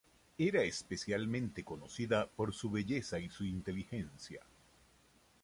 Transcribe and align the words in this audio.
Era 0.39 0.63
especialmente 0.63 1.63
conocida 1.63 2.25
por 2.27 2.55
su 2.55 2.71
belleza 2.71 3.19
y 3.19 3.29
su 3.29 3.45
inteligencia. 3.45 4.41